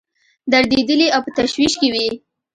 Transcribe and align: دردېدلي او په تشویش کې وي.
دردېدلي 0.51 1.07
او 1.15 1.19
په 1.25 1.31
تشویش 1.37 1.73
کې 1.79 1.87
وي. 1.93 2.07